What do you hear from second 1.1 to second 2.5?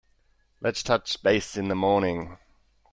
base in the morning.